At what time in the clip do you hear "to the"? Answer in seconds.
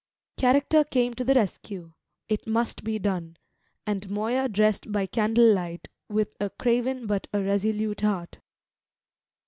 1.13-1.35